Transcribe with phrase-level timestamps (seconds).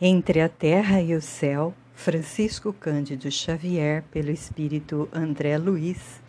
[0.00, 6.22] Entre a Terra e o Céu, Francisco Cândido Xavier, pelo Espírito André Luiz,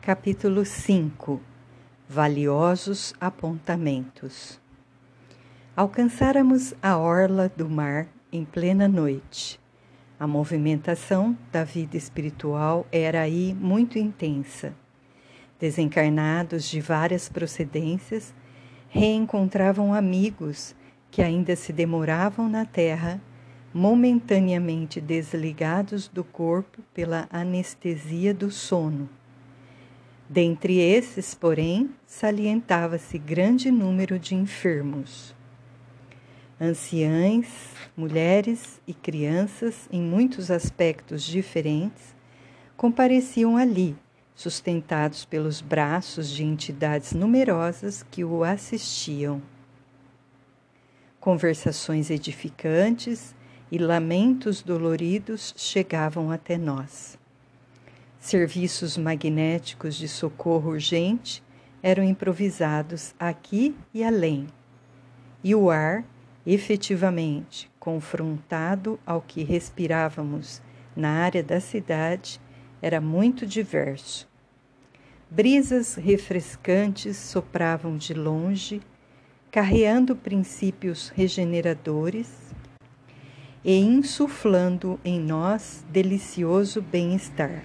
[0.00, 1.38] capítulo 5
[2.08, 4.58] Valiosos Apontamentos.
[5.76, 9.60] Alcançáramos a orla do mar em plena noite.
[10.18, 14.74] A movimentação da vida espiritual era aí muito intensa.
[15.60, 18.32] Desencarnados de várias procedências
[18.88, 20.74] reencontravam amigos
[21.12, 23.20] que ainda se demoravam na terra,
[23.72, 29.10] momentaneamente desligados do corpo pela anestesia do sono.
[30.26, 35.34] Dentre esses, porém, salientava-se grande número de enfermos.
[36.58, 37.46] Anciães,
[37.94, 42.14] mulheres e crianças, em muitos aspectos diferentes,
[42.74, 43.94] compareciam ali,
[44.34, 49.42] sustentados pelos braços de entidades numerosas que o assistiam
[51.22, 53.32] Conversações edificantes
[53.70, 57.16] e lamentos doloridos chegavam até nós.
[58.18, 61.40] Serviços magnéticos de socorro urgente
[61.80, 64.48] eram improvisados aqui e além,
[65.44, 66.04] e o ar,
[66.44, 70.60] efetivamente confrontado ao que respirávamos
[70.96, 72.40] na área da cidade,
[72.82, 74.28] era muito diverso.
[75.30, 78.82] Brisas refrescantes sopravam de longe
[79.52, 82.26] carreando princípios regeneradores
[83.62, 87.62] e insuflando em nós delicioso bem-estar.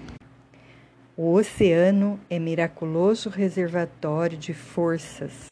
[1.16, 5.46] O oceano é miraculoso reservatório de forças,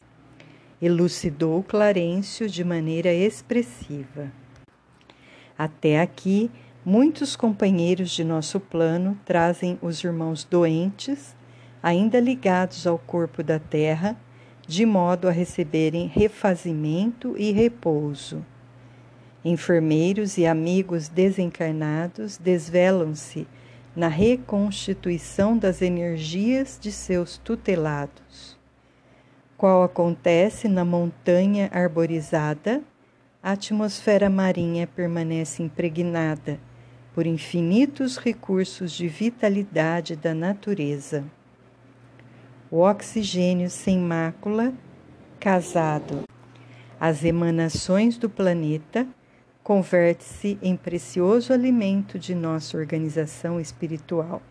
[0.79, 4.31] elucidou Clarencio de maneira expressiva.
[5.57, 6.51] Até aqui,
[6.85, 11.35] muitos companheiros de nosso plano trazem os irmãos doentes,
[11.81, 14.15] ainda ligados ao corpo da terra,
[14.67, 18.45] de modo a receberem refazimento e repouso.
[19.43, 23.47] Enfermeiros e amigos desencarnados desvelam-se
[23.95, 28.57] na reconstituição das energias de seus tutelados.
[29.57, 32.83] Qual acontece na montanha arborizada,
[33.41, 36.59] a atmosfera marinha permanece impregnada
[37.15, 41.23] por infinitos recursos de vitalidade da natureza
[42.69, 44.73] o oxigênio sem mácula,
[45.39, 46.23] casado
[46.99, 49.07] às emanações do planeta,
[49.63, 54.41] converte-se em precioso alimento de nossa organização espiritual,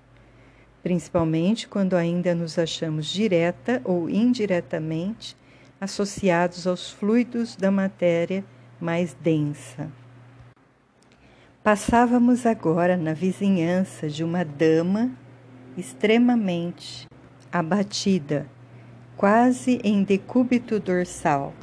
[0.83, 5.37] principalmente quando ainda nos achamos direta ou indiretamente
[5.81, 8.45] associados aos fluidos da matéria
[8.81, 9.91] mais densa.
[11.63, 15.11] Passávamos agora na vizinhança de uma dama
[15.77, 17.07] extremamente
[17.59, 18.47] abatida,
[19.17, 21.55] quase em decúbito dorsal,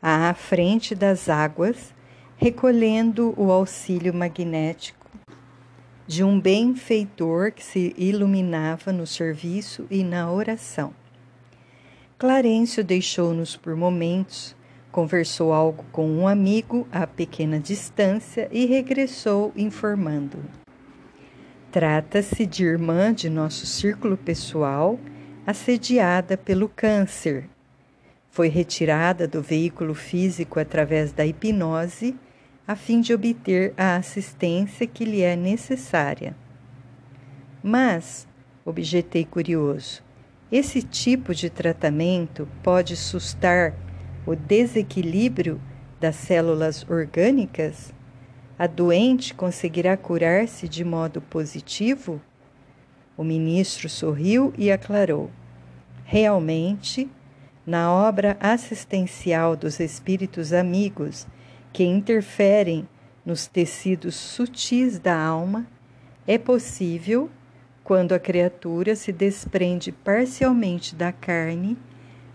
[0.00, 1.94] à frente das águas,
[2.36, 5.02] recolhendo o auxílio magnético
[6.06, 10.92] de um benfeitor que se iluminava no serviço e na oração.
[12.18, 14.54] Clarencio deixou-nos por momentos,
[14.90, 20.61] conversou algo com um amigo a pequena distância e regressou informando.
[21.72, 25.00] Trata-se de irmã de nosso círculo pessoal,
[25.46, 27.48] assediada pelo câncer.
[28.30, 32.14] Foi retirada do veículo físico através da hipnose,
[32.68, 36.36] a fim de obter a assistência que lhe é necessária.
[37.62, 38.28] Mas,
[38.66, 40.02] objetei curioso,
[40.52, 43.74] esse tipo de tratamento pode sustar
[44.26, 45.58] o desequilíbrio
[45.98, 47.94] das células orgânicas?
[48.62, 52.22] A doente conseguirá curar-se de modo positivo?
[53.16, 55.32] O ministro sorriu e aclarou:
[56.04, 57.10] Realmente,
[57.66, 61.26] na obra assistencial dos espíritos amigos
[61.72, 62.88] que interferem
[63.26, 65.66] nos tecidos sutis da alma,
[66.24, 67.28] é possível,
[67.82, 71.76] quando a criatura se desprende parcialmente da carne,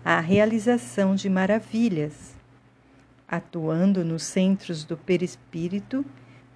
[0.04, 2.37] a realização de maravilhas
[3.28, 6.04] atuando nos centros do perispírito,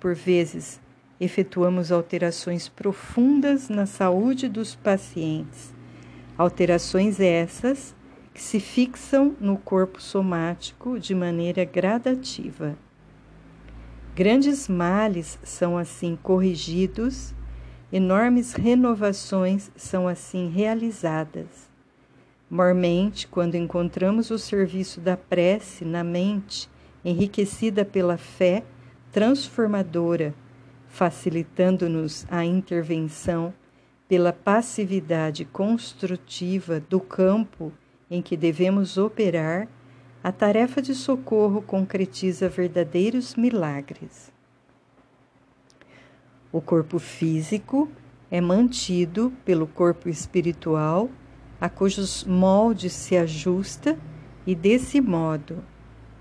[0.00, 0.80] por vezes
[1.20, 5.72] efetuamos alterações profundas na saúde dos pacientes.
[6.36, 7.94] Alterações essas
[8.34, 12.76] que se fixam no corpo somático de maneira gradativa.
[14.16, 17.34] Grandes males são assim corrigidos,
[17.92, 21.71] enormes renovações são assim realizadas.
[22.52, 26.68] Mormente, quando encontramos o serviço da prece na mente,
[27.02, 28.62] enriquecida pela fé
[29.10, 30.34] transformadora,
[30.86, 33.54] facilitando-nos a intervenção
[34.06, 37.72] pela passividade construtiva do campo
[38.10, 39.66] em que devemos operar,
[40.22, 44.30] a tarefa de socorro concretiza verdadeiros milagres.
[46.52, 47.90] O corpo físico
[48.30, 51.08] é mantido pelo corpo espiritual,
[51.62, 53.96] a cujos moldes se ajusta,
[54.44, 55.62] e desse modo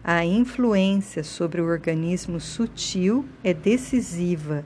[0.04, 4.64] a influência sobre o organismo sutil é decisiva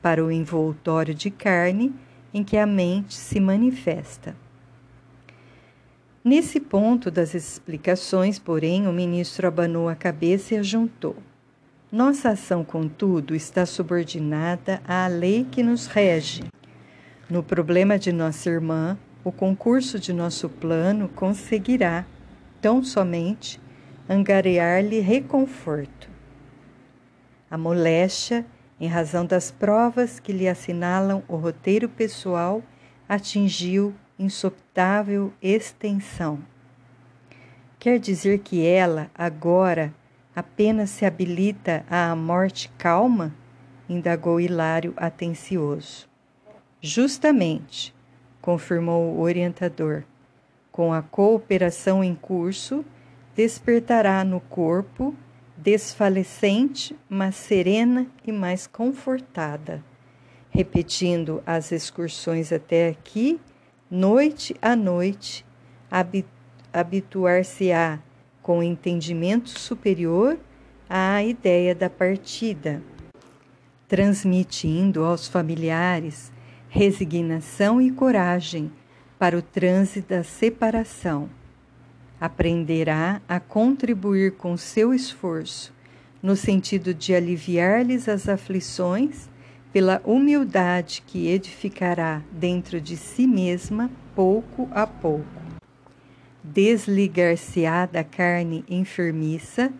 [0.00, 1.92] para o envoltório de carne
[2.32, 4.36] em que a mente se manifesta.
[6.22, 11.16] Nesse ponto das explicações, porém, o ministro abanou a cabeça e ajuntou.
[11.90, 16.44] Nossa ação, contudo, está subordinada à lei que nos rege.
[17.28, 22.04] No problema de nossa irmã, o concurso de nosso plano conseguirá,
[22.60, 23.60] tão somente,
[24.08, 26.08] angariar-lhe reconforto.
[27.50, 28.44] A moléstia,
[28.80, 32.62] em razão das provas que lhe assinalam o roteiro pessoal,
[33.08, 36.40] atingiu insoptável extensão.
[37.78, 39.92] Quer dizer que ela, agora,
[40.34, 43.34] apenas se habilita à morte calma?
[43.88, 46.08] indagou Hilário atencioso.
[46.80, 47.94] Justamente,
[48.42, 50.02] confirmou o orientador.
[50.70, 52.84] Com a cooperação em curso,
[53.34, 55.14] despertará no corpo,
[55.56, 59.82] desfalecente, mas serena e mais confortada,
[60.50, 63.40] repetindo as excursões até aqui
[63.92, 65.44] noite a noite,
[66.72, 67.98] habituar-se-á
[68.42, 70.38] com entendimento superior
[70.88, 72.82] à ideia da partida,
[73.86, 76.31] transmitindo aos familiares
[76.74, 78.72] resignação e coragem
[79.18, 81.28] para o trânsito da separação.
[82.18, 85.70] Aprenderá a contribuir com seu esforço
[86.22, 89.28] no sentido de aliviar-lhes as aflições
[89.70, 95.42] pela humildade que edificará dentro de si mesma pouco a pouco.
[96.42, 99.70] Desligar-se-á da carne enfermiça,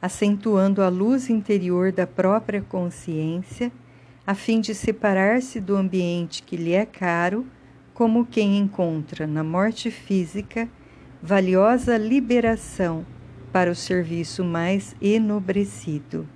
[0.00, 3.72] acentuando a luz interior da própria consciência,
[4.26, 7.46] a fim de separar-se do ambiente que lhe é caro,
[7.92, 10.68] como quem encontra na morte física
[11.22, 13.06] valiosa liberação
[13.52, 16.28] para o serviço mais enobrecido.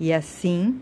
[0.00, 0.80] E assim,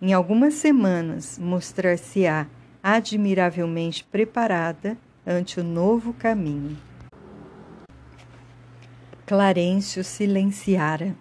[0.00, 2.46] em algumas semanas, mostrar-se-á
[2.82, 4.96] admiravelmente preparada
[5.26, 6.76] ante o novo caminho.
[9.26, 11.16] Clarencio silenciara.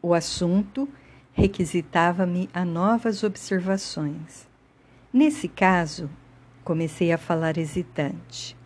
[0.00, 0.88] O assunto
[1.34, 4.48] requisitava-me a novas observações.
[5.12, 6.08] Nesse caso,
[6.62, 8.56] comecei a falar hesitante.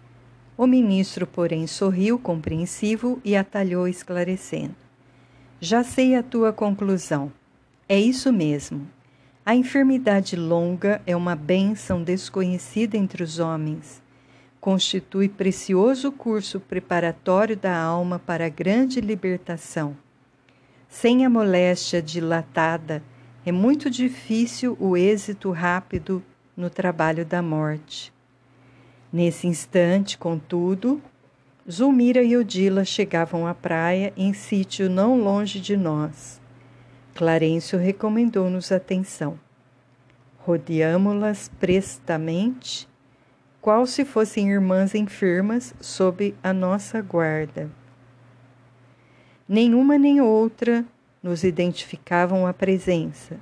[0.56, 4.76] O ministro, porém, sorriu compreensivo e atalhou esclarecendo.
[5.61, 7.32] Já sei a tua conclusão.
[7.88, 8.87] É isso mesmo.
[9.47, 14.03] A enfermidade longa é uma bênção desconhecida entre os homens.
[14.61, 19.97] Constitui precioso curso preparatório da alma para a grande libertação.
[20.88, 23.02] Sem a moléstia dilatada,
[23.44, 26.23] é muito difícil o êxito rápido
[26.56, 28.12] no trabalho da morte.
[29.12, 31.00] Nesse instante, contudo,
[31.70, 36.40] Zulmira e Odila chegavam à praia em sítio não longe de nós.
[37.14, 39.38] Clarencio recomendou-nos atenção.
[40.38, 42.88] Rodeamo-las prestamente,
[43.61, 47.70] qual se fossem irmãs enfermas sob a nossa guarda.
[49.49, 50.85] Nenhuma nem outra
[51.23, 53.40] nos identificavam a presença,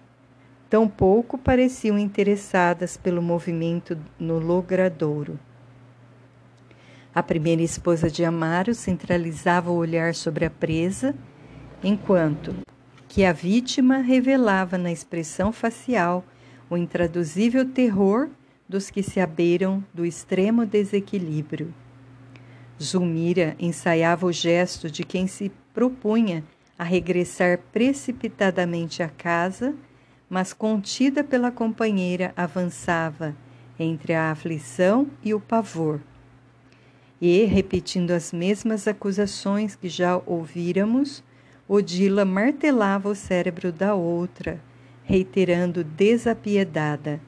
[0.71, 5.37] tampouco pareciam interessadas pelo movimento no logradouro.
[7.13, 11.13] A primeira esposa de Amaro centralizava o olhar sobre a presa,
[11.83, 12.55] enquanto
[13.09, 16.25] que a vítima revelava na expressão facial
[16.71, 18.29] o intraduzível terror
[18.69, 21.75] dos que se abeiram do extremo desequilíbrio.
[22.81, 26.43] Zulmira ensaiava o gesto de quem se propunha
[26.79, 29.75] a regressar precipitadamente à casa,
[30.27, 33.37] mas contida pela companheira avançava
[33.79, 36.01] entre a aflição e o pavor.
[37.21, 41.23] E, repetindo as mesmas acusações que já ouvíramos,
[41.69, 44.59] Odila martelava o cérebro da outra,
[45.05, 47.21] reiterando desapiedada: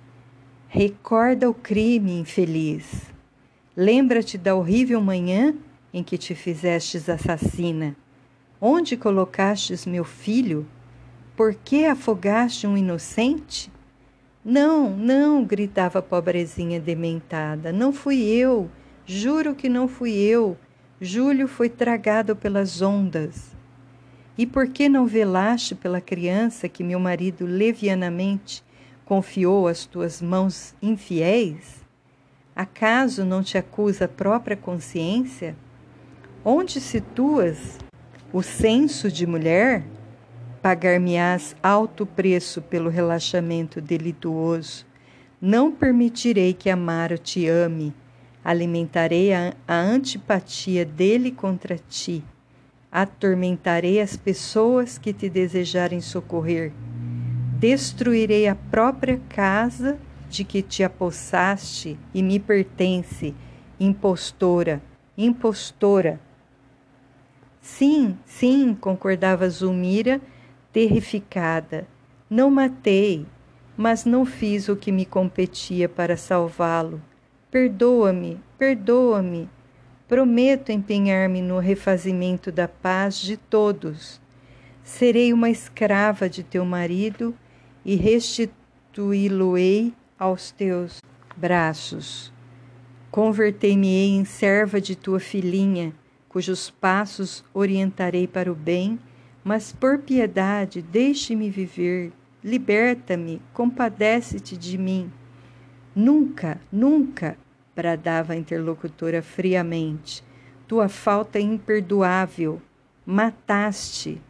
[0.68, 3.12] Recorda o crime, infeliz.
[3.76, 5.54] Lembra-te da horrível manhã
[5.92, 7.94] em que te fizestes assassina.
[8.60, 10.66] Onde colocastes meu filho?
[11.36, 13.70] Por que afogaste um inocente?
[14.44, 17.70] Não, não, gritava a pobrezinha dementada.
[17.70, 18.68] Não fui eu.
[19.06, 20.56] Juro que não fui eu.
[21.00, 23.56] Júlio foi tragado pelas ondas.
[24.36, 28.64] E por que não velaste pela criança que meu marido levianamente
[29.04, 31.86] confiou às tuas mãos infiéis?
[32.56, 35.56] Acaso não te acusa a própria consciência?
[36.44, 37.78] Onde situas
[38.32, 39.82] o senso de mulher?
[40.60, 44.84] Pagar-me-ás alto preço pelo relaxamento delituoso.
[45.40, 47.94] Não permitirei que Amaro te ame.
[48.44, 52.22] Alimentarei a, a antipatia dele contra ti.
[52.92, 56.72] Atormentarei as pessoas que te desejarem socorrer.
[57.58, 63.34] Destruirei a própria casa de que te apossaste e me pertence,
[63.80, 64.82] impostora,
[65.16, 66.20] impostora.
[67.68, 70.20] Sim, sim, concordava Zulmira
[70.72, 71.86] terrificada.
[72.28, 73.24] Não matei,
[73.76, 77.00] mas não fiz o que me competia para salvá-lo.
[77.52, 79.48] Perdoa-me, perdoa-me.
[80.08, 84.20] Prometo empenhar-me no refazimento da paz de todos.
[84.82, 87.32] Serei uma escrava de teu marido
[87.84, 91.00] e restituí-lo-ei aos teus
[91.36, 92.32] braços.
[93.10, 95.94] Convertei-me-ei em serva de tua filhinha,
[96.38, 98.96] cujos passos orientarei para o bem
[99.42, 102.12] mas por piedade, deixe-me viver,
[102.44, 105.10] liberta-me, compadece-te de mim.
[105.96, 107.36] Nunca, nunca,
[107.74, 110.22] bradava a interlocutora friamente.
[110.68, 112.62] Tua falta é imperdoável.
[113.04, 114.20] Mataste.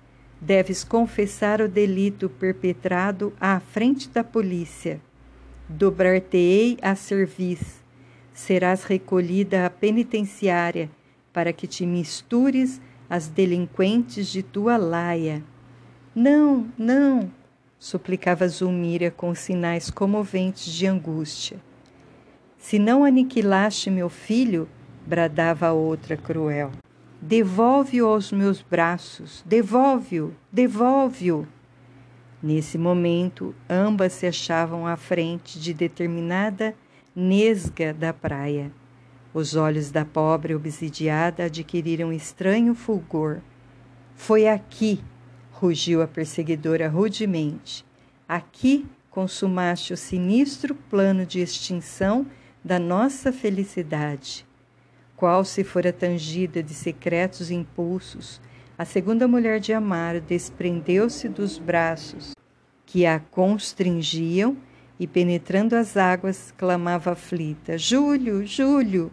[0.40, 5.00] Deves confessar o delito perpetrado à frente da polícia.
[5.68, 7.84] Dobrar-te-ei a serviço.
[8.32, 10.88] Serás recolhida à penitenciária
[11.32, 15.42] para que te mistures as delinquentes de tua laia.
[16.14, 17.30] Não, não,
[17.78, 21.58] suplicava Zulmira com sinais comoventes de angústia.
[22.58, 24.68] Se não aniquilaste meu filho,
[25.06, 26.72] bradava a outra cruel.
[27.20, 31.46] Devolve-o aos meus braços, devolve-o, devolve-o.
[32.42, 36.74] Nesse momento, ambas se achavam à frente de determinada
[37.14, 38.70] nesga da praia.
[39.34, 43.40] Os olhos da pobre obsidiada adquiriram estranho fulgor.
[44.16, 45.00] Foi aqui,
[45.52, 47.84] rugiu a perseguidora rudemente.
[48.26, 52.26] Aqui consumaste o sinistro plano de extinção
[52.64, 54.46] da nossa felicidade.
[55.14, 58.40] Qual se fora tangida de secretos impulsos,
[58.78, 62.32] a segunda mulher de Amaro desprendeu-se dos braços
[62.86, 64.56] que a constringiam
[64.98, 69.12] e, penetrando as águas, clamava aflita: Júlio, Júlio!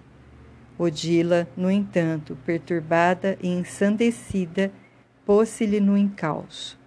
[0.78, 4.72] Odila, no entanto, perturbada e ensandecida,
[5.26, 6.78] pôs-se-lhe no encalço.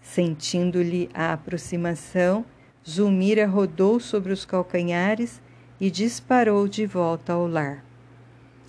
[0.00, 2.44] Sentindo-lhe a aproximação,
[2.88, 5.40] Zulmira rodou sobre os calcanhares
[5.80, 7.84] e disparou de volta ao lar.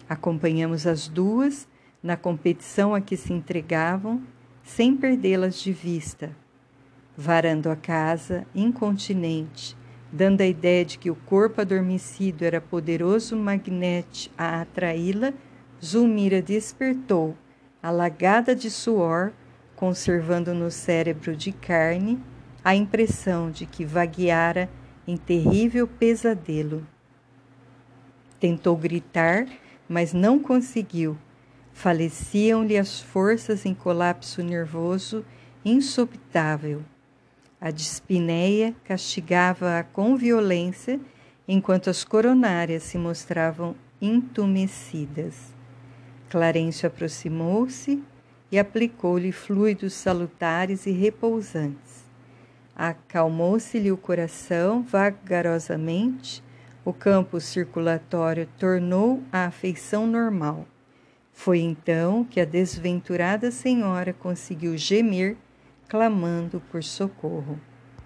[0.09, 1.67] Acompanhamos as duas
[2.01, 4.21] na competição a que se entregavam,
[4.63, 6.35] sem perdê-las de vista.
[7.15, 9.77] Varando a casa, incontinente,
[10.13, 15.33] dando a ideia de que o corpo adormecido era poderoso magnete a atraí-la,
[15.83, 17.35] Zulmira despertou,
[17.81, 19.33] alagada de suor,
[19.75, 22.21] conservando no cérebro de carne
[22.63, 24.69] a impressão de que vagueara
[25.07, 26.85] em terrível pesadelo.
[28.39, 29.47] Tentou gritar,
[29.89, 31.17] mas não conseguiu.
[31.73, 35.25] Faleciam-lhe as forças em colapso nervoso
[35.65, 36.83] insopitável.
[37.65, 40.99] A dispneia castigava-a com violência,
[41.47, 45.53] enquanto as coronárias se mostravam entumecidas.
[46.29, 48.03] Clarencio aproximou-se
[48.51, 52.03] e aplicou-lhe fluidos salutares e repousantes.
[52.75, 56.43] Acalmou-se-lhe o coração vagarosamente,
[56.83, 60.67] o campo circulatório tornou a afeição normal.
[61.31, 65.37] Foi então que a desventurada senhora conseguiu gemer
[65.93, 67.59] clamando por socorro.